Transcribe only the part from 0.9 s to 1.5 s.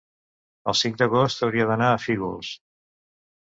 d'agost